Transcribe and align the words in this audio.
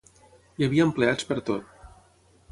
Hi 0.61 0.65
havia 0.67 0.87
empleats 0.87 1.27
pertot. 1.33 1.69